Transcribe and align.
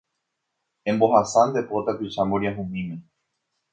Embohasa 0.89 1.41
nde 1.47 1.61
po 1.69 1.75
tapicha 1.87 2.21
mboriahumíme 2.25 2.95